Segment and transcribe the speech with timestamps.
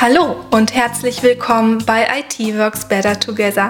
[0.00, 3.68] Hallo und herzlich willkommen bei IT Works Better Together,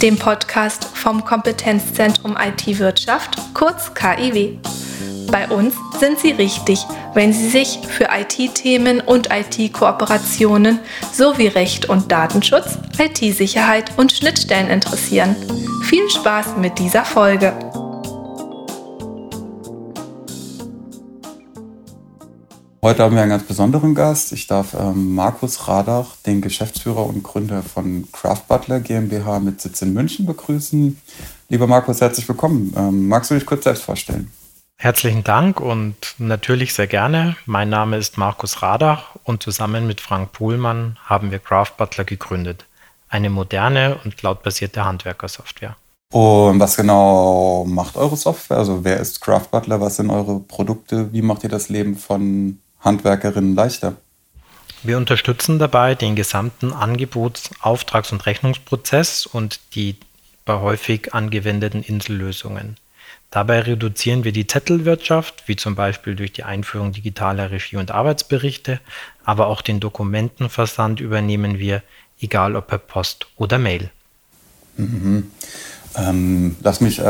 [0.00, 4.58] dem Podcast vom Kompetenzzentrum IT Wirtschaft, kurz KIW.
[5.32, 10.78] Bei uns sind Sie richtig, wenn Sie sich für IT-Themen und IT-Kooperationen
[11.12, 15.34] sowie Recht und Datenschutz, IT-Sicherheit und Schnittstellen interessieren.
[15.82, 17.71] Viel Spaß mit dieser Folge!
[22.84, 24.32] Heute haben wir einen ganz besonderen Gast.
[24.32, 29.82] Ich darf ähm, Markus Radach, den Geschäftsführer und Gründer von Craft Butler GmbH mit Sitz
[29.82, 31.00] in München, begrüßen.
[31.48, 32.74] Lieber Markus, herzlich willkommen.
[32.76, 34.32] Ähm, magst du dich kurz selbst vorstellen?
[34.78, 37.36] Herzlichen Dank und natürlich sehr gerne.
[37.46, 42.66] Mein Name ist Markus Radach und zusammen mit Frank Pohlmann haben wir Craft Butler gegründet.
[43.08, 45.76] Eine moderne und cloudbasierte Handwerkersoftware.
[46.10, 48.58] Und was genau macht eure Software?
[48.58, 49.80] Also wer ist Craft Butler?
[49.80, 51.12] Was sind eure Produkte?
[51.12, 53.96] Wie macht ihr das Leben von Handwerkerinnen leichter?
[54.82, 59.96] Wir unterstützen dabei den gesamten Angebots-, Auftrags- und Rechnungsprozess und die
[60.44, 62.76] bei häufig angewendeten Insellösungen.
[63.30, 68.80] Dabei reduzieren wir die Zettelwirtschaft, wie zum Beispiel durch die Einführung digitaler Regie- und Arbeitsberichte,
[69.24, 71.82] aber auch den Dokumentenversand übernehmen wir,
[72.20, 73.90] egal ob per Post oder Mail.
[74.76, 75.30] Mhm.
[75.94, 77.02] Ähm, lass mich äh,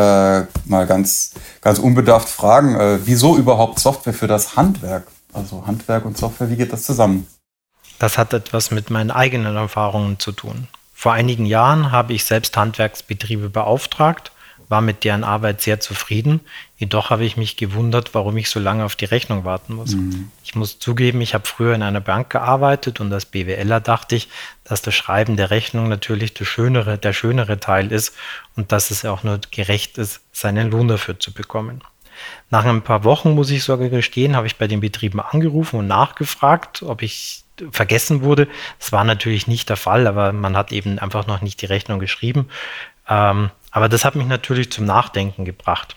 [0.64, 5.06] mal ganz, ganz unbedarft fragen, äh, wieso überhaupt Software für das Handwerk?
[5.32, 7.26] Also Handwerk und Software, wie geht das zusammen?
[7.98, 10.68] Das hat etwas mit meinen eigenen Erfahrungen zu tun.
[10.92, 14.32] Vor einigen Jahren habe ich selbst Handwerksbetriebe beauftragt,
[14.68, 16.40] war mit deren Arbeit sehr zufrieden.
[16.76, 19.94] Jedoch habe ich mich gewundert, warum ich so lange auf die Rechnung warten muss.
[19.94, 20.30] Mhm.
[20.42, 24.28] Ich muss zugeben, ich habe früher in einer Bank gearbeitet und als BWLer dachte ich,
[24.64, 28.14] dass das Schreiben der Rechnung natürlich der schönere, der schönere Teil ist
[28.56, 31.82] und dass es auch nur gerecht ist, seinen Lohn dafür zu bekommen.
[32.50, 35.86] Nach ein paar Wochen, muss ich sogar gestehen, habe ich bei den Betrieben angerufen und
[35.86, 38.48] nachgefragt, ob ich vergessen wurde.
[38.78, 41.98] Das war natürlich nicht der Fall, aber man hat eben einfach noch nicht die Rechnung
[41.98, 42.48] geschrieben.
[43.08, 45.96] Ähm, aber das hat mich natürlich zum Nachdenken gebracht,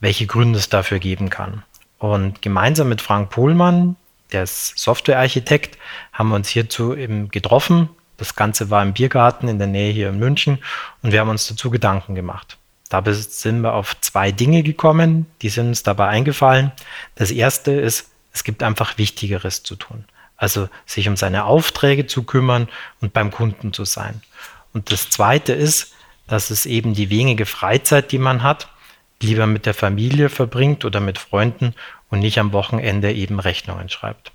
[0.00, 1.62] welche Gründe es dafür geben kann.
[1.98, 3.96] Und gemeinsam mit Frank Pohlmann,
[4.32, 5.78] der ist Softwarearchitekt,
[6.12, 7.88] haben wir uns hierzu eben getroffen.
[8.16, 10.58] Das Ganze war im Biergarten in der Nähe hier in München
[11.02, 12.58] und wir haben uns dazu Gedanken gemacht.
[12.88, 16.72] Dabei sind wir auf zwei Dinge gekommen, die sind uns dabei eingefallen.
[17.14, 20.04] Das erste ist, es gibt einfach Wichtigeres zu tun.
[20.36, 22.68] Also sich um seine Aufträge zu kümmern
[23.00, 24.22] und beim Kunden zu sein.
[24.72, 25.94] Und das zweite ist,
[26.28, 28.68] dass es eben die wenige Freizeit, die man hat,
[29.22, 31.74] lieber mit der Familie verbringt oder mit Freunden
[32.10, 34.32] und nicht am Wochenende eben Rechnungen schreibt.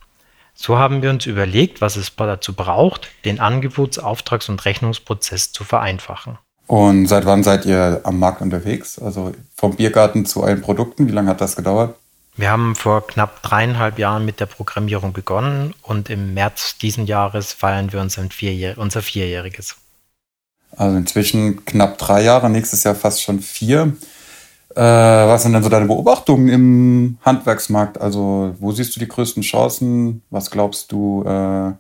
[0.54, 5.64] So haben wir uns überlegt, was es dazu braucht, den Angebots-, Auftrags- und Rechnungsprozess zu
[5.64, 6.38] vereinfachen.
[6.68, 8.98] Und seit wann seid ihr am Markt unterwegs?
[8.98, 11.96] Also vom Biergarten zu allen Produkten, wie lange hat das gedauert?
[12.38, 17.52] Wir haben vor knapp dreieinhalb Jahren mit der Programmierung begonnen und im März diesen Jahres
[17.52, 19.76] feiern wir unser, Vierjähr unser Vierjähriges.
[20.78, 23.98] Also inzwischen knapp drei Jahre, nächstes Jahr fast schon vier.
[24.76, 28.00] Äh, was sind denn so deine Beobachtungen im Handwerksmarkt?
[28.00, 30.22] Also wo siehst du die größten Chancen?
[30.30, 31.74] Was glaubst du äh,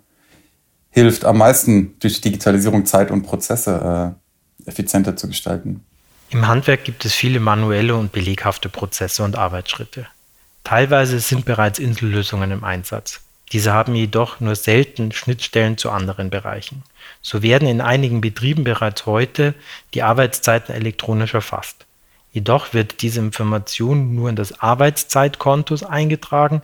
[0.89, 4.20] hilft am meisten durch Digitalisierung Zeit und Prozesse äh,
[4.65, 5.83] effizienter zu gestalten.
[6.29, 10.07] Im Handwerk gibt es viele manuelle und beleghafte Prozesse und Arbeitsschritte.
[10.63, 13.21] Teilweise sind bereits Insellösungen im Einsatz.
[13.51, 16.83] Diese haben jedoch nur selten Schnittstellen zu anderen Bereichen.
[17.21, 19.53] So werden in einigen Betrieben bereits heute
[19.93, 21.85] die Arbeitszeiten elektronisch erfasst.
[22.31, 26.61] Jedoch wird diese Information nur in das Arbeitszeitkonto eingetragen.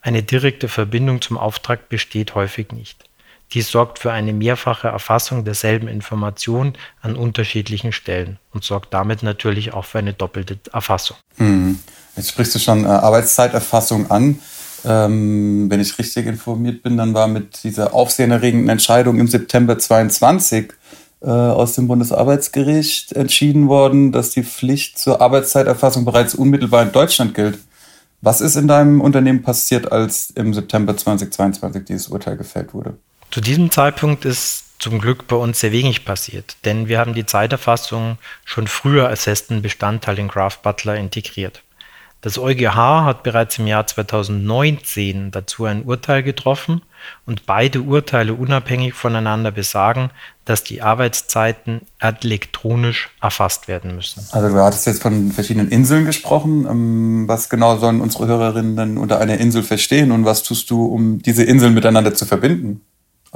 [0.00, 3.04] Eine direkte Verbindung zum Auftrag besteht häufig nicht.
[3.52, 9.72] Dies sorgt für eine mehrfache Erfassung derselben Information an unterschiedlichen Stellen und sorgt damit natürlich
[9.72, 11.16] auch für eine doppelte Erfassung.
[11.36, 11.78] Mhm.
[12.16, 14.40] Jetzt sprichst du schon äh, Arbeitszeiterfassung an.
[14.84, 20.72] Ähm, wenn ich richtig informiert bin, dann war mit dieser aufsehenerregenden Entscheidung im September 22
[21.22, 27.34] äh, aus dem Bundesarbeitsgericht entschieden worden, dass die Pflicht zur Arbeitszeiterfassung bereits unmittelbar in Deutschland
[27.34, 27.58] gilt.
[28.20, 32.96] Was ist in deinem Unternehmen passiert, als im September 2022 dieses Urteil gefällt wurde?
[33.30, 37.26] Zu diesem Zeitpunkt ist zum Glück bei uns sehr wenig passiert, denn wir haben die
[37.26, 41.62] Zeiterfassung schon früher als festen Bestandteil in Graph Butler integriert.
[42.22, 46.82] Das EuGH hat bereits im Jahr 2019 dazu ein Urteil getroffen
[47.24, 50.10] und beide Urteile unabhängig voneinander besagen,
[50.44, 54.26] dass die Arbeitszeiten elektronisch erfasst werden müssen.
[54.32, 56.66] Also du hattest jetzt von verschiedenen Inseln gesprochen.
[56.68, 60.84] Ähm, was genau sollen unsere Hörerinnen denn unter einer Insel verstehen und was tust du,
[60.84, 62.80] um diese Inseln miteinander zu verbinden?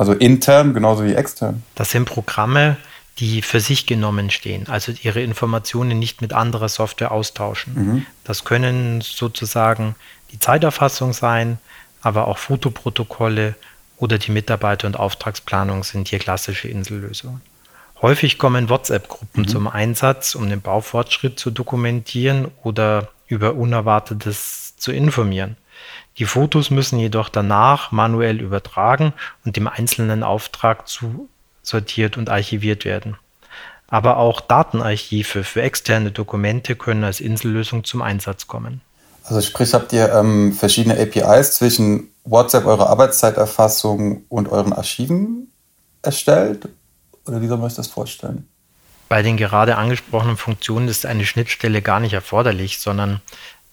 [0.00, 1.62] Also intern genauso wie extern.
[1.74, 2.78] Das sind Programme,
[3.18, 7.74] die für sich genommen stehen, also ihre Informationen nicht mit anderer Software austauschen.
[7.74, 8.06] Mhm.
[8.24, 9.96] Das können sozusagen
[10.32, 11.58] die Zeiterfassung sein,
[12.00, 13.56] aber auch Fotoprotokolle
[13.98, 17.42] oder die Mitarbeiter- und Auftragsplanung sind hier klassische Insellösungen.
[18.00, 19.48] Häufig kommen WhatsApp-Gruppen mhm.
[19.48, 25.56] zum Einsatz, um den Baufortschritt zu dokumentieren oder über Unerwartetes zu informieren.
[26.20, 29.14] Die Fotos müssen jedoch danach manuell übertragen
[29.46, 33.16] und dem einzelnen Auftrag zusortiert und archiviert werden.
[33.88, 38.82] Aber auch Datenarchive für externe Dokumente können als Insellösung zum Einsatz kommen.
[39.24, 45.50] Also sprich, habt ihr ähm, verschiedene APIs zwischen WhatsApp, eurer Arbeitszeiterfassung und euren Archiven
[46.02, 46.68] erstellt?
[47.26, 48.46] Oder wie soll man sich das vorstellen?
[49.08, 53.22] Bei den gerade angesprochenen Funktionen ist eine Schnittstelle gar nicht erforderlich, sondern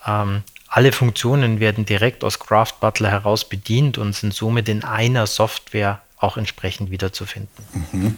[0.05, 5.27] ähm, alle Funktionen werden direkt aus Craft Butler heraus bedient und sind somit in einer
[5.27, 7.49] Software auch entsprechend wiederzufinden.
[7.91, 8.17] Mhm.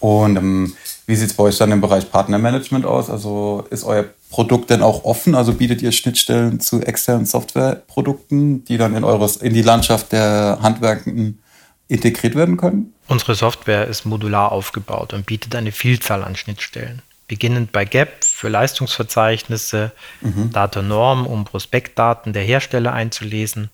[0.00, 0.76] Und ähm,
[1.06, 3.08] wie sieht es bei euch dann im Bereich Partnermanagement aus?
[3.08, 5.34] Also ist euer Produkt denn auch offen?
[5.34, 10.58] Also bietet ihr Schnittstellen zu externen Softwareprodukten, die dann in, eures, in die Landschaft der
[10.60, 11.42] Handwerkenden
[11.88, 12.92] integriert werden können?
[13.06, 17.02] Unsere Software ist modular aufgebaut und bietet eine Vielzahl an Schnittstellen.
[17.28, 20.50] Beginnend bei GAP für Leistungsverzeichnisse, mhm.
[20.52, 23.70] Datanorm, um Prospektdaten der Hersteller einzulesen,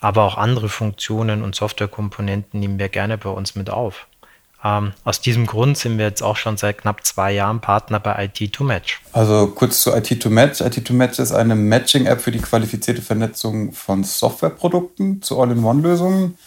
[0.00, 4.06] aber auch andere Funktionen und Softwarekomponenten nehmen wir gerne bei uns mit auf.
[4.64, 8.24] Ähm, aus diesem Grund sind wir jetzt auch schon seit knapp zwei Jahren Partner bei
[8.24, 9.00] IT2Match.
[9.12, 10.62] Also kurz zu IT2Match.
[10.62, 16.38] IT2Match ist eine Matching-App für die qualifizierte Vernetzung von Softwareprodukten zu All-in-One-Lösungen.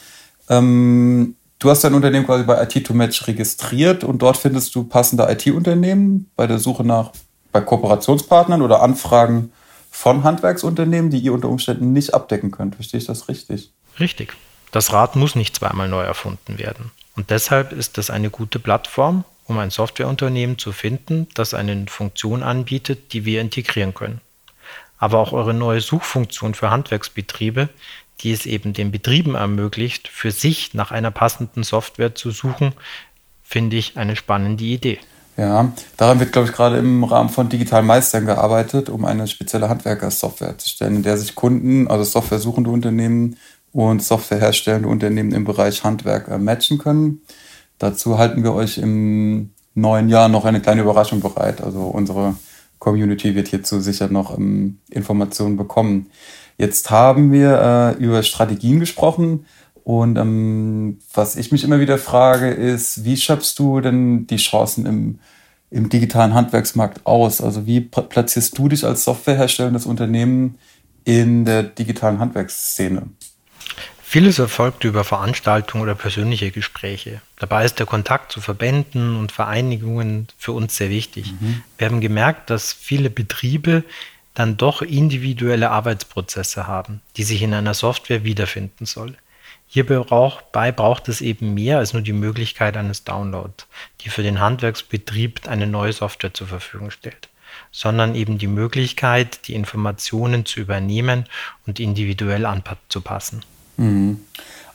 [0.49, 6.31] Ähm, du hast dein Unternehmen quasi bei IT2Match registriert und dort findest du passende IT-Unternehmen
[6.35, 7.11] bei der Suche nach
[7.51, 9.51] bei Kooperationspartnern oder Anfragen
[9.91, 12.75] von Handwerksunternehmen, die ihr unter Umständen nicht abdecken könnt.
[12.75, 13.71] Verstehe ich das richtig?
[13.99, 14.33] Richtig.
[14.71, 16.91] Das Rad muss nicht zweimal neu erfunden werden.
[17.15, 22.43] Und deshalb ist das eine gute Plattform, um ein Softwareunternehmen zu finden, das eine Funktion
[22.43, 24.21] anbietet, die wir integrieren können.
[24.99, 27.69] Aber auch eure neue Suchfunktion für Handwerksbetriebe,
[28.21, 32.73] die es eben den Betrieben ermöglicht, für sich nach einer passenden Software zu suchen,
[33.43, 34.99] finde ich eine spannende Idee.
[35.37, 39.69] Ja, daran wird, glaube ich, gerade im Rahmen von Digital Meistern gearbeitet, um eine spezielle
[39.69, 43.37] Handwerkersoftware zu stellen, in der sich Kunden, also softwaresuchende Unternehmen
[43.71, 47.21] und softwareherstellende Unternehmen im Bereich Handwerk äh, matchen können.
[47.77, 51.61] Dazu halten wir euch im neuen Jahr noch eine kleine Überraschung bereit.
[51.61, 52.35] Also unsere
[52.79, 56.07] Community wird hierzu sicher noch ähm, Informationen bekommen.
[56.57, 59.45] Jetzt haben wir äh, über Strategien gesprochen.
[59.87, 64.85] Und ähm, was ich mich immer wieder frage, ist, wie schöpfst du denn die Chancen
[64.85, 65.19] im,
[65.71, 67.39] im digitalen Handwerksmarkt aus?
[67.39, 70.57] Also wie platzierst du dich als softwareherstellendes Unternehmen
[71.05, 73.03] in der digitalen Handwerksszene?
[74.03, 77.21] Vieles erfolgt über Veranstaltungen oder persönliche Gespräche.
[77.39, 81.31] Dabei ist der Kontakt zu Verbänden und Vereinigungen für uns sehr wichtig.
[81.39, 81.63] Mhm.
[81.77, 83.85] Wir haben gemerkt, dass viele Betriebe
[84.33, 89.15] dann doch individuelle Arbeitsprozesse haben, die sich in einer Software wiederfinden soll.
[89.67, 93.67] Hierbei braucht es eben mehr als nur die Möglichkeit eines Downloads,
[94.01, 97.27] die für den Handwerksbetrieb eine neue Software zur Verfügung stellt,
[97.71, 101.25] sondern eben die Möglichkeit, die Informationen zu übernehmen
[101.65, 103.43] und individuell anzupassen.
[103.75, 104.21] Mhm.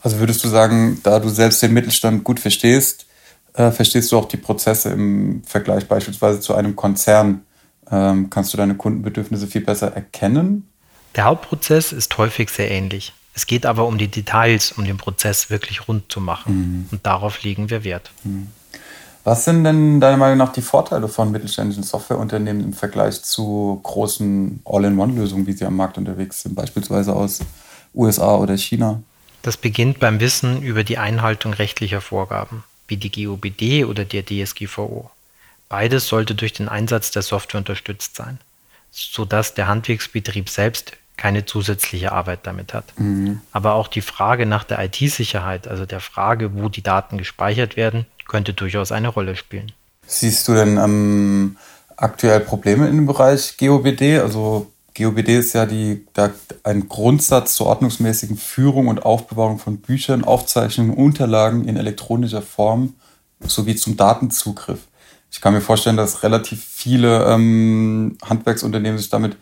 [0.02, 3.06] Also würdest du sagen, da du selbst den Mittelstand gut verstehst,
[3.54, 7.42] äh, verstehst du auch die Prozesse im Vergleich beispielsweise zu einem Konzern?
[7.90, 10.68] Ähm, kannst du deine Kundenbedürfnisse viel besser erkennen?
[11.14, 13.12] Der Hauptprozess ist häufig sehr ähnlich.
[13.34, 16.54] Es geht aber um die Details, um den Prozess wirklich rund zu machen.
[16.54, 16.88] Mhm.
[16.90, 18.10] Und darauf legen wir Wert.
[18.24, 18.48] Mhm.
[19.24, 24.60] Was sind denn deiner Meinung nach die Vorteile von mittelständischen Softwareunternehmen im Vergleich zu großen
[24.64, 27.38] All-in-One-Lösungen, wie sie am Markt unterwegs sind, beispielsweise aus
[27.94, 29.00] USA oder China?
[29.42, 35.10] Das beginnt beim Wissen über die Einhaltung rechtlicher Vorgaben, wie die GOBD oder der DSGVO.
[35.68, 38.38] Beides sollte durch den Einsatz der Software unterstützt sein,
[38.90, 42.84] sodass der Handwerksbetrieb selbst keine zusätzliche Arbeit damit hat.
[42.98, 43.40] Mhm.
[43.52, 48.06] Aber auch die Frage nach der IT-Sicherheit, also der Frage, wo die Daten gespeichert werden,
[48.26, 49.72] könnte durchaus eine Rolle spielen.
[50.06, 51.56] Siehst du denn ähm,
[51.96, 54.20] aktuell Probleme im Bereich GOBD?
[54.20, 56.30] Also GOBD ist ja die, da,
[56.64, 62.94] ein Grundsatz zur ordnungsmäßigen Führung und Aufbewahrung von Büchern, Aufzeichnungen Unterlagen in elektronischer Form
[63.40, 64.80] sowie zum Datenzugriff.
[65.30, 69.36] Ich kann mir vorstellen, dass relativ viele ähm, Handwerksunternehmen sich damit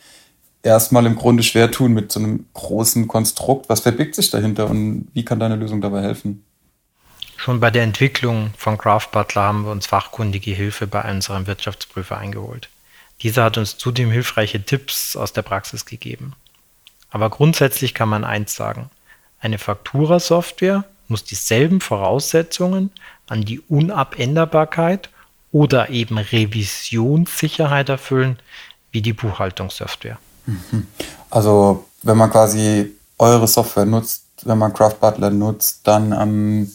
[0.62, 3.68] erstmal im Grunde schwer tun mit so einem großen Konstrukt.
[3.68, 6.44] Was verbirgt sich dahinter und wie kann deine Lösung dabei helfen?
[7.36, 12.18] Schon bei der Entwicklung von Craft Butler haben wir uns fachkundige Hilfe bei unserem Wirtschaftsprüfer
[12.18, 12.68] eingeholt.
[13.22, 16.34] Dieser hat uns zudem hilfreiche Tipps aus der Praxis gegeben.
[17.10, 18.90] Aber grundsätzlich kann man eins sagen.
[19.40, 22.90] Eine Faktura-Software muss dieselben Voraussetzungen
[23.26, 25.10] an die Unabänderbarkeit
[25.50, 28.38] oder eben Revisionssicherheit erfüllen
[28.92, 30.18] wie die Buchhaltungssoftware.
[31.30, 36.72] Also wenn man quasi eure Software nutzt, wenn man Craft Butler nutzt, dann ähm,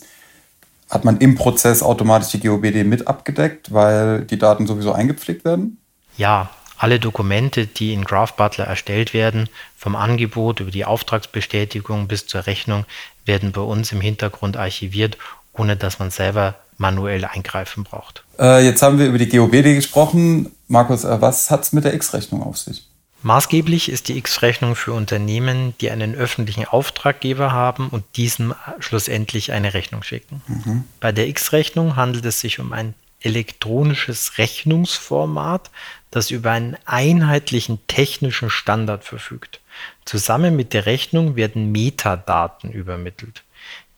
[0.90, 5.78] hat man im Prozess automatisch die GOBD mit abgedeckt, weil die Daten sowieso eingepflegt werden?
[6.18, 12.28] Ja, alle Dokumente, die in Graph Butler erstellt werden, vom Angebot über die Auftragsbestätigung bis
[12.28, 12.86] zur Rechnung,
[13.26, 15.18] werden bei uns im Hintergrund archiviert,
[15.54, 18.24] ohne dass man selber manuell eingreifen braucht.
[18.38, 20.52] Äh, jetzt haben wir über die GOBD gesprochen.
[20.68, 22.86] Markus, äh, was hat es mit der X-Rechnung auf sich?
[23.26, 29.74] Maßgeblich ist die X-Rechnung für Unternehmen, die einen öffentlichen Auftraggeber haben und diesem schlussendlich eine
[29.74, 30.44] Rechnung schicken.
[30.46, 30.84] Mhm.
[31.00, 35.72] Bei der X-Rechnung handelt es sich um ein elektronisches Rechnungsformat,
[36.12, 39.60] das über einen einheitlichen technischen Standard verfügt.
[40.06, 43.42] Zusammen mit der Rechnung werden Metadaten übermittelt.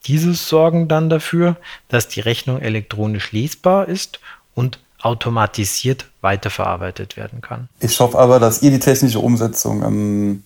[0.05, 1.57] Diese sorgen dann dafür,
[1.89, 4.21] dass die Rechnung elektronisch lesbar ist
[4.55, 7.69] und automatisiert weiterverarbeitet werden kann.
[7.79, 10.43] Ich hoffe aber, dass ihr die technische Umsetzung ähm,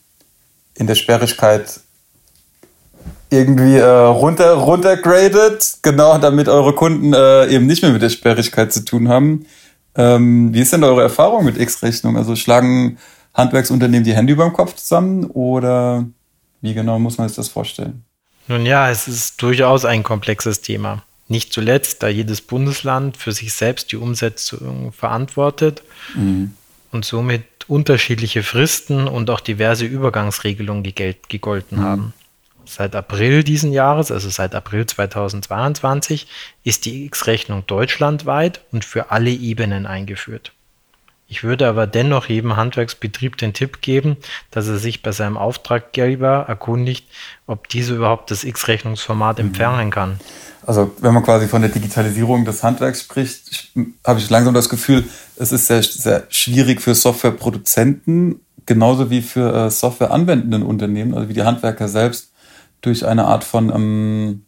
[0.75, 1.79] in der Sperrigkeit
[3.29, 8.74] irgendwie äh, runter runtergradet, genau, damit eure Kunden äh, eben nicht mehr mit der Sperrigkeit
[8.74, 9.46] zu tun haben.
[9.96, 12.17] Ähm, wie ist denn eure Erfahrung mit X-Rechnung?
[12.17, 12.98] Also schlagen
[13.34, 16.05] Handwerksunternehmen die Hände über dem Kopf zusammen oder
[16.60, 18.03] wie genau muss man sich das vorstellen?
[18.48, 21.03] Nun ja, es ist durchaus ein komplexes Thema.
[21.31, 25.81] Nicht zuletzt, da jedes Bundesland für sich selbst die Umsetzung verantwortet
[26.13, 26.55] mhm.
[26.91, 31.83] und somit unterschiedliche Fristen und auch diverse Übergangsregelungen gegolten mhm.
[31.83, 32.13] haben.
[32.65, 36.27] Seit April diesen Jahres, also seit April 2022,
[36.65, 40.51] ist die X-Rechnung deutschlandweit und für alle Ebenen eingeführt.
[41.31, 44.17] Ich würde aber dennoch jedem Handwerksbetrieb den Tipp geben,
[44.51, 47.07] dass er sich bei seinem Auftraggeber erkundigt,
[47.47, 49.45] ob diese überhaupt das X-Rechnungsformat mhm.
[49.45, 50.19] empfangen kann.
[50.65, 53.71] Also wenn man quasi von der Digitalisierung des Handwerks spricht,
[54.05, 55.05] habe ich langsam das Gefühl,
[55.38, 61.33] es ist sehr, sehr schwierig für Softwareproduzenten, genauso wie für äh, Software Unternehmen, also wie
[61.33, 62.33] die Handwerker selbst,
[62.81, 64.41] durch eine Art von, ähm,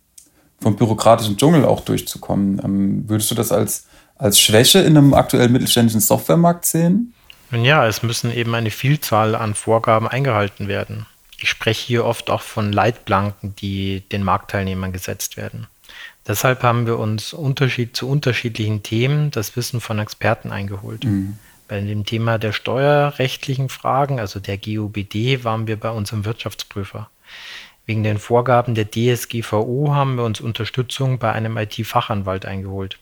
[0.59, 2.61] von bürokratischen Dschungel auch durchzukommen.
[2.61, 3.85] Ähm, würdest du das als,
[4.17, 7.13] als Schwäche in einem aktuellen mittelständischen Softwaremarkt sehen?
[7.51, 11.05] Ja, es müssen eben eine Vielzahl an Vorgaben eingehalten werden.
[11.38, 15.67] Ich spreche hier oft auch von Leitplanken, die den Marktteilnehmern gesetzt werden.
[16.25, 21.03] Deshalb haben wir uns Unterschied zu unterschiedlichen Themen das Wissen von Experten eingeholt.
[21.03, 21.38] Mhm.
[21.67, 27.10] Bei dem Thema der steuerrechtlichen Fragen, also der GUBD, waren wir bei unserem Wirtschaftsprüfer.
[27.86, 32.98] Wegen den Vorgaben der DSGVO haben wir uns Unterstützung bei einem IT-Fachanwalt eingeholt.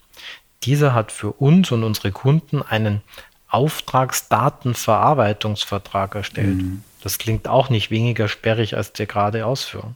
[0.63, 3.01] Dieser hat für uns und unsere Kunden einen
[3.49, 6.57] Auftragsdatenverarbeitungsvertrag erstellt.
[6.57, 6.83] Mhm.
[7.03, 9.95] Das klingt auch nicht weniger sperrig als der gerade Ausführung.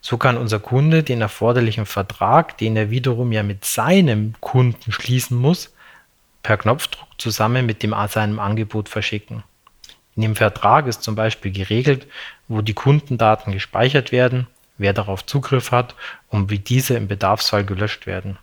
[0.00, 5.38] So kann unser Kunde den erforderlichen Vertrag, den er wiederum ja mit seinem Kunden schließen
[5.38, 5.72] muss,
[6.42, 9.44] per Knopfdruck zusammen mit dem, seinem Angebot verschicken.
[10.14, 12.06] In dem Vertrag ist zum Beispiel geregelt,
[12.48, 14.46] wo die Kundendaten gespeichert werden,
[14.76, 15.94] wer darauf Zugriff hat
[16.28, 18.36] und wie diese im Bedarfsfall gelöscht werden.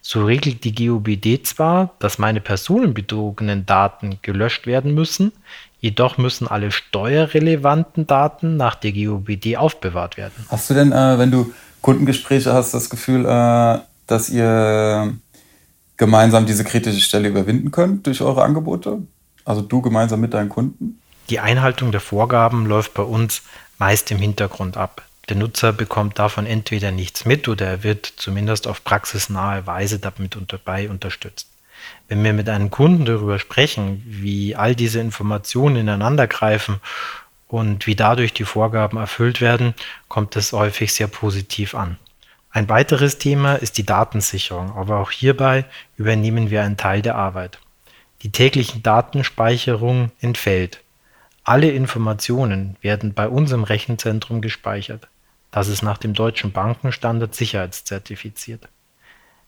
[0.00, 5.32] So regelt die GUBD zwar, dass meine personenbezogenen Daten gelöscht werden müssen,
[5.80, 10.46] jedoch müssen alle steuerrelevanten Daten nach der GUBD aufbewahrt werden.
[10.48, 15.14] Hast du denn, äh, wenn du Kundengespräche hast, das Gefühl, äh, dass ihr
[15.96, 19.02] gemeinsam diese kritische Stelle überwinden könnt durch eure Angebote?
[19.44, 21.00] Also du gemeinsam mit deinen Kunden?
[21.30, 23.42] Die Einhaltung der Vorgaben läuft bei uns
[23.78, 25.02] meist im Hintergrund ab.
[25.28, 30.36] Der Nutzer bekommt davon entweder nichts mit oder er wird zumindest auf praxisnahe Weise damit
[30.48, 31.48] dabei unterstützt.
[32.08, 36.80] Wenn wir mit einem Kunden darüber sprechen, wie all diese Informationen ineinander greifen
[37.48, 39.74] und wie dadurch die Vorgaben erfüllt werden,
[40.08, 41.98] kommt es häufig sehr positiv an.
[42.50, 45.64] Ein weiteres Thema ist die Datensicherung, aber auch hierbei
[45.96, 47.58] übernehmen wir einen Teil der Arbeit.
[48.22, 50.80] Die täglichen Datenspeicherung entfällt.
[51.44, 55.08] Alle Informationen werden bei uns im Rechenzentrum gespeichert.
[55.52, 58.68] Das ist nach dem deutschen Bankenstandard sicherheitszertifiziert.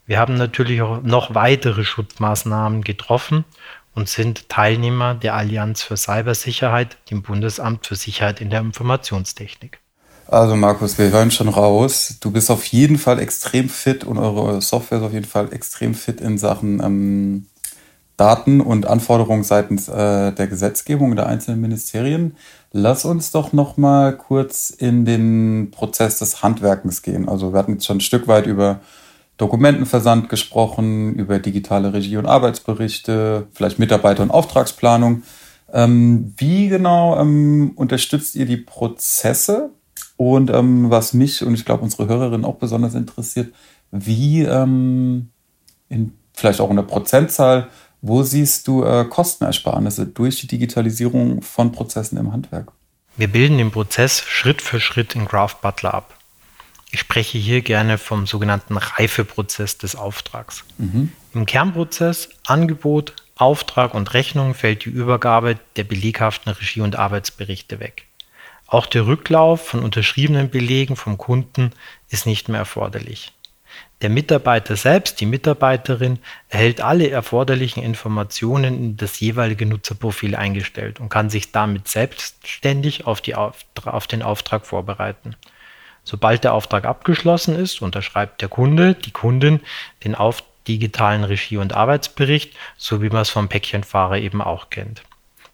[0.06, 3.44] Wir haben natürlich auch noch weitere Schutzmaßnahmen getroffen
[3.94, 9.80] und sind Teilnehmer der Allianz für Cybersicherheit, dem Bundesamt für Sicherheit in der Informationstechnik.
[10.26, 14.60] Also Markus, wir hören schon raus, du bist auf jeden Fall extrem fit und eure
[14.60, 17.46] Software ist auf jeden Fall extrem fit in Sachen ähm,
[18.16, 22.36] Daten und Anforderungen seitens äh, der Gesetzgebung der einzelnen Ministerien.
[22.70, 27.28] Lass uns doch noch mal kurz in den Prozess des Handwerkens gehen.
[27.28, 28.80] Also wir hatten jetzt schon ein Stück weit über
[29.36, 35.24] Dokumentenversand gesprochen, über digitale Regie und Arbeitsberichte, vielleicht Mitarbeiter- und Auftragsplanung.
[35.72, 39.70] Ähm, wie genau ähm, unterstützt ihr die Prozesse?
[40.16, 43.52] Und ähm, was mich und ich glaube unsere Hörerinnen auch besonders interessiert,
[43.90, 45.30] wie ähm,
[45.88, 47.68] in, vielleicht auch in der Prozentzahl
[48.06, 52.70] wo siehst du äh, Kostenersparnisse durch die Digitalisierung von Prozessen im Handwerk?
[53.16, 56.18] Wir bilden den Prozess Schritt für Schritt in Graph Butler ab.
[56.90, 60.64] Ich spreche hier gerne vom sogenannten Reifeprozess des Auftrags.
[60.76, 61.12] Mhm.
[61.32, 68.04] Im Kernprozess Angebot, Auftrag und Rechnung fällt die Übergabe der beleghaften Regie- und Arbeitsberichte weg.
[68.66, 71.70] Auch der Rücklauf von unterschriebenen Belegen vom Kunden
[72.10, 73.32] ist nicht mehr erforderlich.
[74.02, 81.08] Der Mitarbeiter selbst, die Mitarbeiterin, erhält alle erforderlichen Informationen in das jeweilige Nutzerprofil eingestellt und
[81.08, 85.36] kann sich damit selbstständig auf, die, auf den Auftrag vorbereiten.
[86.02, 89.60] Sobald der Auftrag abgeschlossen ist, unterschreibt der Kunde, die Kundin
[90.04, 95.02] den auf digitalen Regie- und Arbeitsbericht, so wie man es vom Päckchenfahrer eben auch kennt.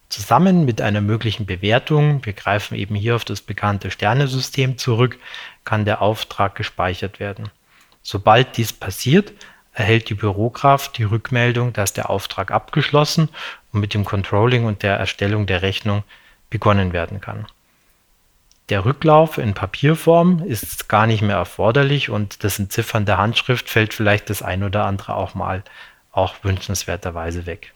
[0.08, 5.18] Zusammen mit einer möglichen Bewertung, wir greifen eben hier auf das bekannte Sternesystem zurück,
[5.64, 7.48] kann der Auftrag gespeichert werden.
[8.02, 9.32] Sobald dies passiert,
[9.72, 13.28] erhält die Bürokraft die Rückmeldung, dass der Auftrag abgeschlossen
[13.72, 16.02] und mit dem Controlling und der Erstellung der Rechnung
[16.48, 17.46] begonnen werden kann.
[18.68, 23.94] Der Rücklauf in Papierform ist gar nicht mehr erforderlich und das Entziffern der Handschrift fällt
[23.94, 25.64] vielleicht das ein oder andere auch mal
[26.12, 27.72] auch wünschenswerterweise weg.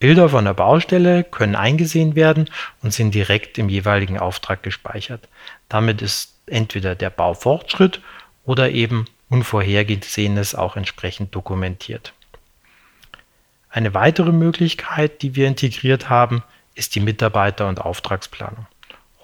[0.00, 2.50] Bilder von der Baustelle können eingesehen werden
[2.82, 5.28] und sind direkt im jeweiligen Auftrag gespeichert.
[5.68, 8.00] Damit ist entweder der Baufortschritt
[8.44, 12.12] oder eben Unvorhergesehenes auch entsprechend dokumentiert.
[13.70, 16.42] Eine weitere Möglichkeit, die wir integriert haben,
[16.74, 18.66] ist die Mitarbeiter- und Auftragsplanung.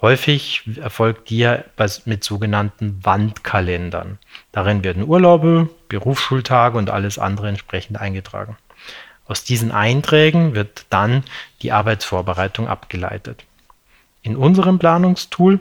[0.01, 1.63] Häufig erfolgt die ja
[2.05, 4.17] mit sogenannten Wandkalendern.
[4.51, 8.57] Darin werden Urlaube, Berufsschultage und alles andere entsprechend eingetragen.
[9.27, 11.23] Aus diesen Einträgen wird dann
[11.61, 13.43] die Arbeitsvorbereitung abgeleitet.
[14.23, 15.59] In unserem Planungstool,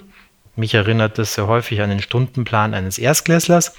[0.57, 3.75] mich erinnert es sehr häufig an den Stundenplan eines Erstklässlers,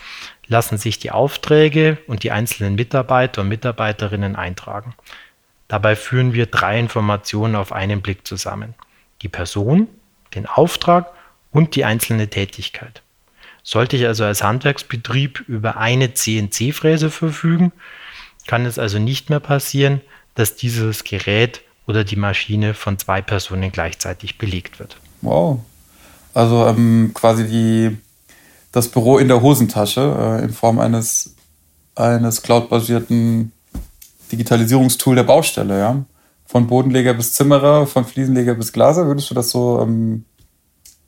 [0.49, 4.95] lassen sich die Aufträge und die einzelnen Mitarbeiter und Mitarbeiterinnen eintragen.
[5.69, 8.73] Dabei führen wir drei Informationen auf einen Blick zusammen.
[9.21, 9.87] Die Person,
[10.35, 11.11] den Auftrag
[11.51, 13.03] und die einzelne Tätigkeit.
[13.63, 17.71] Sollte ich also als Handwerksbetrieb über eine CNC-Fräse verfügen,
[18.47, 20.01] kann es also nicht mehr passieren,
[20.33, 24.97] dass dieses Gerät oder die Maschine von zwei Personen gleichzeitig belegt wird.
[25.21, 25.59] Wow.
[26.33, 27.97] Also ähm, quasi die
[28.71, 31.35] das Büro in der Hosentasche äh, in Form eines,
[31.95, 33.51] eines cloudbasierten
[34.31, 36.05] Digitalisierungstool der Baustelle, ja.
[36.45, 40.25] Von Bodenleger bis Zimmerer, von Fliesenleger bis Glaser, würdest du das so ähm,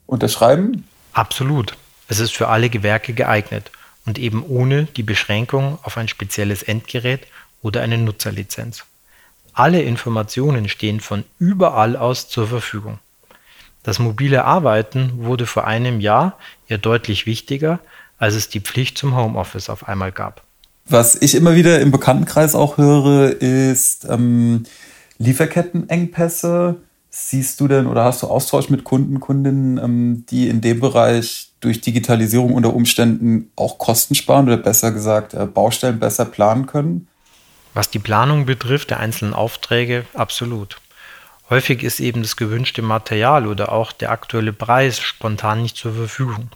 [0.06, 0.84] unterschreiben?
[1.12, 1.76] Absolut.
[2.08, 3.72] Es ist für alle Gewerke geeignet
[4.06, 7.26] und eben ohne die Beschränkung auf ein spezielles Endgerät
[7.60, 8.84] oder eine Nutzerlizenz.
[9.52, 12.98] Alle Informationen stehen von überall aus zur Verfügung.
[13.82, 17.80] Das mobile Arbeiten wurde vor einem Jahr ja deutlich wichtiger,
[18.18, 20.42] als es die Pflicht zum Homeoffice auf einmal gab.
[20.86, 24.64] Was ich immer wieder im Bekanntenkreis auch höre, ist ähm,
[25.18, 26.76] Lieferkettenengpässe.
[27.14, 31.50] Siehst du denn oder hast du Austausch mit Kunden, Kundinnen, ähm, die in dem Bereich
[31.60, 37.08] durch Digitalisierung unter Umständen auch Kosten sparen oder besser gesagt äh, Baustellen besser planen können?
[37.74, 40.81] Was die Planung betrifft, der einzelnen Aufträge, absolut.
[41.52, 46.48] Häufig ist eben das gewünschte Material oder auch der aktuelle Preis spontan nicht zur Verfügung.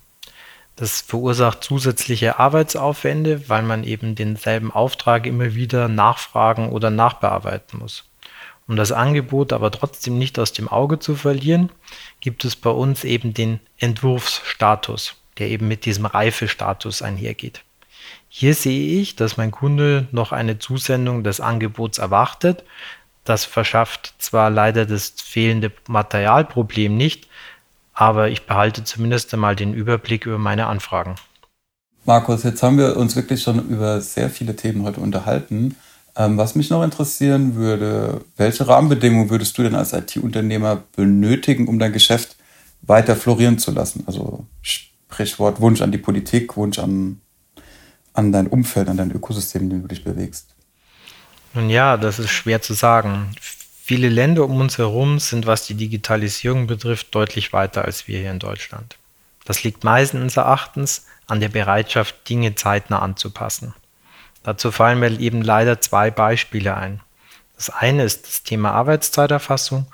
[0.74, 8.08] Das verursacht zusätzliche Arbeitsaufwände, weil man eben denselben Auftrag immer wieder nachfragen oder nachbearbeiten muss.
[8.66, 11.68] Um das Angebot aber trotzdem nicht aus dem Auge zu verlieren,
[12.20, 17.62] gibt es bei uns eben den Entwurfsstatus, der eben mit diesem Reifestatus einhergeht.
[18.30, 22.64] Hier sehe ich, dass mein Kunde noch eine Zusendung des Angebots erwartet,
[23.28, 27.28] das verschafft zwar leider das fehlende Materialproblem nicht,
[27.92, 31.16] aber ich behalte zumindest einmal den Überblick über meine Anfragen.
[32.04, 35.76] Markus, jetzt haben wir uns wirklich schon über sehr viele Themen heute unterhalten.
[36.14, 41.78] Ähm, was mich noch interessieren würde, welche Rahmenbedingungen würdest du denn als IT-Unternehmer benötigen, um
[41.78, 42.36] dein Geschäft
[42.82, 44.04] weiter florieren zu lassen?
[44.06, 47.20] Also Sprichwort Wunsch an die Politik, Wunsch an,
[48.14, 50.55] an dein Umfeld, an dein Ökosystem, in dem du dich bewegst.
[51.56, 53.32] Nun ja, das ist schwer zu sagen.
[53.82, 58.30] Viele Länder um uns herum sind, was die Digitalisierung betrifft, deutlich weiter als wir hier
[58.30, 58.98] in Deutschland.
[59.46, 63.72] Das liegt meistens Erachtens an der Bereitschaft, Dinge zeitnah anzupassen.
[64.42, 67.00] Dazu fallen mir eben leider zwei Beispiele ein.
[67.54, 69.86] Das eine ist das Thema Arbeitszeiterfassung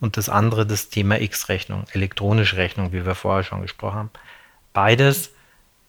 [0.00, 4.10] und das andere das Thema X-Rechnung, elektronische Rechnung, wie wir vorher schon gesprochen haben.
[4.72, 5.30] Beides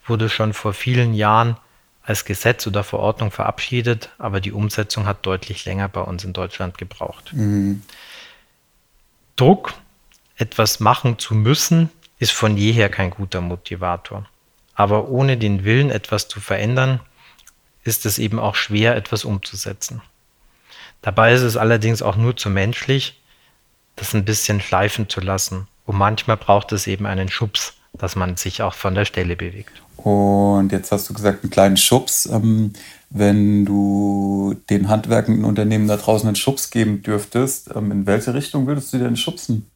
[0.05, 1.57] wurde schon vor vielen Jahren
[2.07, 6.77] als Gesetz oder Verordnung verabschiedet, aber die Umsetzung hat deutlich länger bei uns in Deutschland
[6.77, 7.33] gebraucht.
[7.33, 7.83] Mhm.
[9.35, 9.73] Druck,
[10.37, 14.25] etwas machen zu müssen, ist von jeher kein guter Motivator.
[14.73, 17.01] Aber ohne den Willen, etwas zu verändern,
[17.83, 20.01] ist es eben auch schwer, etwas umzusetzen.
[21.01, 23.21] Dabei ist es allerdings auch nur zu menschlich,
[23.97, 25.67] das ein bisschen schleifen zu lassen.
[25.85, 29.81] Und manchmal braucht es eben einen Schubs, dass man sich auch von der Stelle bewegt.
[29.97, 32.25] Und jetzt hast du gesagt, einen kleinen Schubs.
[32.27, 32.73] Ähm,
[33.09, 38.67] wenn du den handwerkenden Unternehmen da draußen einen Schubs geben dürftest, ähm, in welche Richtung
[38.67, 39.69] würdest du denn schubsen?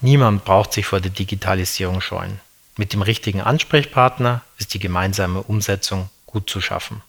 [0.00, 2.40] Niemand braucht sich vor der Digitalisierung scheuen.
[2.76, 7.02] Mit dem richtigen Ansprechpartner ist die gemeinsame Umsetzung gut zu schaffen.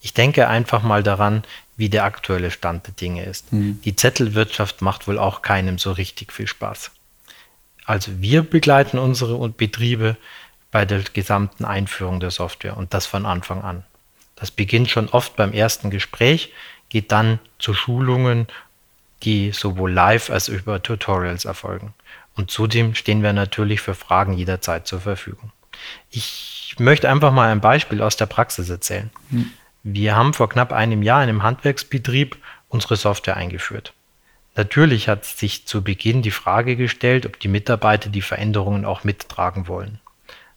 [0.00, 1.42] Ich denke einfach mal daran,
[1.76, 3.52] wie der aktuelle Stand der Dinge ist.
[3.52, 3.80] Mhm.
[3.84, 6.90] Die Zettelwirtschaft macht wohl auch keinem so richtig viel Spaß.
[7.84, 10.16] Also wir begleiten unsere Betriebe
[10.72, 13.84] bei der gesamten Einführung der Software und das von Anfang an.
[14.34, 16.52] Das beginnt schon oft beim ersten Gespräch,
[16.88, 18.48] geht dann zu Schulungen,
[19.22, 21.94] die sowohl live als auch über Tutorials erfolgen.
[22.34, 25.52] Und zudem stehen wir natürlich für Fragen jederzeit zur Verfügung.
[26.10, 29.10] Ich möchte einfach mal ein Beispiel aus der Praxis erzählen.
[29.30, 29.52] Hm.
[29.84, 32.36] Wir haben vor knapp einem Jahr in einem Handwerksbetrieb
[32.68, 33.92] unsere Software eingeführt.
[34.54, 39.66] Natürlich hat sich zu Beginn die Frage gestellt, ob die Mitarbeiter die Veränderungen auch mittragen
[39.66, 40.00] wollen.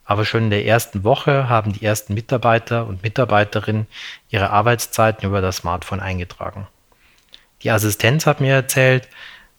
[0.06, 3.88] Aber schon in der ersten Woche haben die ersten Mitarbeiter und Mitarbeiterinnen
[4.30, 6.68] ihre Arbeitszeiten über das Smartphone eingetragen.
[7.64, 9.08] Die Assistenz hat mir erzählt,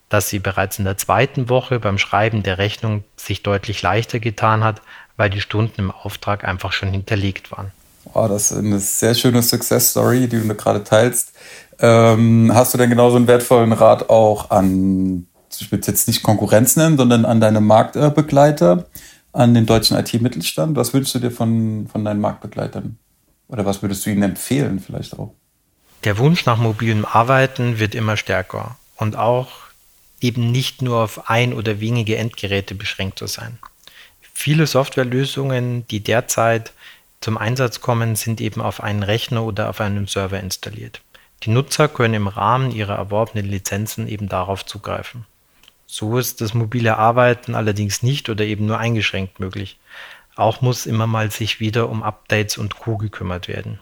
[0.08, 4.62] dass sie bereits in der zweiten Woche beim Schreiben der Rechnung sich deutlich leichter getan
[4.62, 4.80] hat,
[5.16, 7.72] weil die Stunden im Auftrag einfach schon hinterlegt waren.
[8.14, 11.32] Oh, das ist eine sehr schöne Success Story, die du gerade teilst.
[11.80, 15.26] Ähm, hast du denn genauso einen wertvollen Rat auch an,
[15.58, 18.86] ich will jetzt nicht Konkurrenz nennen, sondern an deine Marktbegleiter,
[19.36, 20.76] an den deutschen IT-Mittelstand?
[20.76, 22.98] Was würdest du dir von, von deinen Marktbegleitern
[23.48, 25.34] oder was würdest du ihnen empfehlen vielleicht auch?
[26.04, 29.48] Der Wunsch nach mobilem Arbeiten wird immer stärker und auch
[30.20, 33.58] eben nicht nur auf ein oder wenige Endgeräte beschränkt zu sein.
[34.32, 36.72] Viele Softwarelösungen, die derzeit
[37.20, 41.02] zum Einsatz kommen, sind eben auf einen Rechner oder auf einem Server installiert.
[41.42, 45.26] Die Nutzer können im Rahmen ihrer erworbenen Lizenzen eben darauf zugreifen.
[45.86, 49.78] So ist das mobile Arbeiten allerdings nicht oder eben nur eingeschränkt möglich.
[50.34, 53.78] Auch muss immer mal sich wieder um Updates und Co gekümmert werden.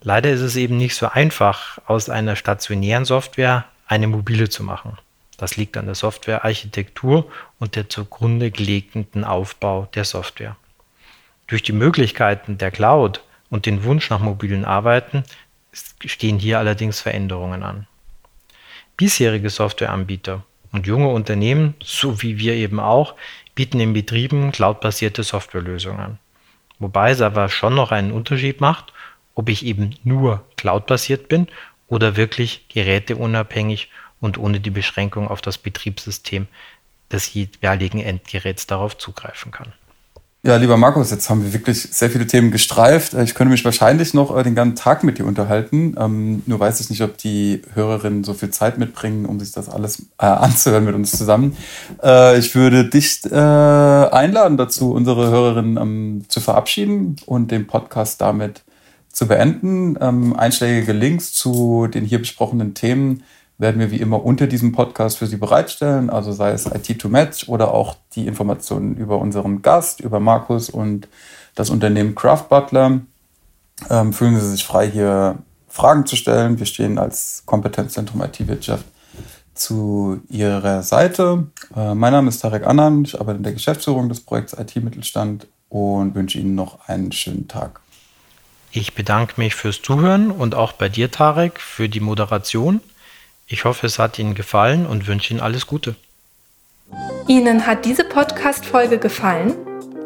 [0.00, 4.96] Leider ist es eben nicht so einfach, aus einer stationären Software eine mobile zu machen.
[5.36, 10.56] Das liegt an der Softwarearchitektur und der zugrunde gelegten Aufbau der Software.
[11.46, 15.24] Durch die Möglichkeiten der Cloud und den Wunsch nach mobilen Arbeiten
[16.04, 17.86] stehen hier allerdings Veränderungen an.
[18.96, 23.14] Bisherige Softwareanbieter und junge Unternehmen, so wie wir eben auch,
[23.54, 26.18] bieten in Betrieben cloudbasierte Softwarelösungen.
[26.78, 28.92] Wobei es aber schon noch einen Unterschied macht,
[29.34, 31.48] ob ich eben nur cloudbasiert bin
[31.88, 36.46] oder wirklich geräteunabhängig und ohne die Beschränkung auf das Betriebssystem
[37.10, 39.72] des jeweiligen Endgeräts darauf zugreifen kann.
[40.48, 43.12] Ja, lieber Markus, jetzt haben wir wirklich sehr viele Themen gestreift.
[43.12, 45.94] Ich könnte mich wahrscheinlich noch äh, den ganzen Tag mit dir unterhalten.
[46.00, 49.68] Ähm, nur weiß ich nicht, ob die Hörerinnen so viel Zeit mitbringen, um sich das
[49.68, 51.54] alles äh, anzuhören mit uns zusammen.
[52.02, 58.62] Äh, ich würde dich einladen dazu, unsere Hörerinnen ähm, zu verabschieden und den Podcast damit
[59.12, 59.98] zu beenden.
[60.00, 63.22] Ähm, einschlägige Links zu den hier besprochenen Themen
[63.58, 67.08] werden wir wie immer unter diesem Podcast für Sie bereitstellen, also sei es IT to
[67.08, 71.08] Match oder auch die Informationen über unseren Gast, über Markus und
[71.56, 73.00] das Unternehmen Craft Butler.
[73.90, 76.58] Ähm, fühlen Sie sich frei, hier Fragen zu stellen.
[76.58, 78.84] Wir stehen als Kompetenzzentrum IT-Wirtschaft
[79.54, 81.48] zu Ihrer Seite.
[81.76, 86.14] Äh, mein Name ist Tarek Annan, ich arbeite in der Geschäftsführung des Projekts IT-Mittelstand und
[86.14, 87.80] wünsche Ihnen noch einen schönen Tag.
[88.70, 92.80] Ich bedanke mich fürs Zuhören und auch bei dir, Tarek, für die Moderation.
[93.50, 95.94] Ich hoffe, es hat Ihnen gefallen und wünsche Ihnen alles Gute.
[97.26, 99.54] Ihnen hat diese Podcast-Folge gefallen?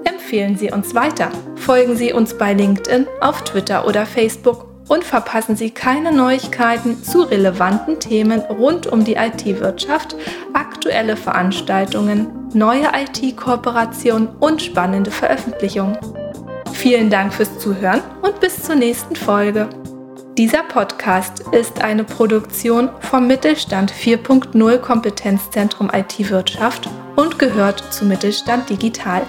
[0.05, 1.31] Empfehlen Sie uns weiter.
[1.57, 7.23] Folgen Sie uns bei LinkedIn, auf Twitter oder Facebook und verpassen Sie keine Neuigkeiten zu
[7.23, 10.15] relevanten Themen rund um die IT-Wirtschaft,
[10.53, 15.99] aktuelle Veranstaltungen, neue IT-Kooperationen und spannende Veröffentlichungen.
[16.73, 19.69] Vielen Dank fürs Zuhören und bis zur nächsten Folge.
[20.39, 29.27] Dieser Podcast ist eine Produktion vom Mittelstand 4.0 Kompetenzzentrum IT-Wirtschaft und gehört zu Mittelstand Digital.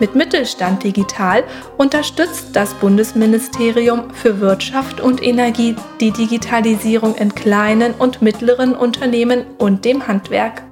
[0.00, 1.44] Mit Mittelstand Digital
[1.78, 9.86] unterstützt das Bundesministerium für Wirtschaft und Energie die Digitalisierung in kleinen und mittleren Unternehmen und
[9.86, 10.67] dem Handwerk.